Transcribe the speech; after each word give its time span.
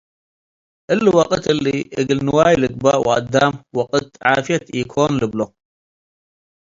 እሊ 0.93 1.05
ወቅት 1.17 1.43
እሊ 1.53 1.65
እግል 1.99 2.19
ንዋይ 2.27 2.55
ልግበእ 2.61 2.97
ወአዳም 3.05 3.53
ወቅት 3.77 4.07
ዓፍየት 4.33 4.65
ኢኮን 4.79 5.11
ልብሎ። 5.21 5.39